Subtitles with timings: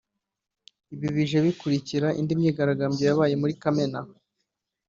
[0.93, 3.99] Ibi bije bikurikira indi myigaragambyo yabaye muri Kamena